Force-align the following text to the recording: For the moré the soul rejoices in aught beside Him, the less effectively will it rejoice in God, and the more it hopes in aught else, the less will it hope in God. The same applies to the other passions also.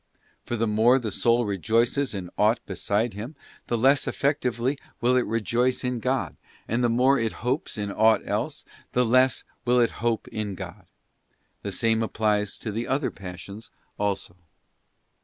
For 0.43 0.55
the 0.55 0.65
moré 0.65 0.99
the 0.99 1.11
soul 1.11 1.45
rejoices 1.45 2.15
in 2.15 2.31
aught 2.35 2.59
beside 2.65 3.13
Him, 3.13 3.35
the 3.67 3.77
less 3.77 4.07
effectively 4.07 4.79
will 4.99 5.15
it 5.15 5.27
rejoice 5.27 5.83
in 5.83 5.99
God, 5.99 6.35
and 6.67 6.83
the 6.83 6.89
more 6.89 7.19
it 7.19 7.33
hopes 7.45 7.77
in 7.77 7.91
aught 7.91 8.27
else, 8.27 8.65
the 8.93 9.05
less 9.05 9.43
will 9.63 9.79
it 9.79 9.91
hope 10.01 10.27
in 10.29 10.55
God. 10.55 10.87
The 11.61 11.71
same 11.71 12.01
applies 12.01 12.57
to 12.57 12.71
the 12.71 12.87
other 12.87 13.11
passions 13.11 13.69
also. 13.99 14.37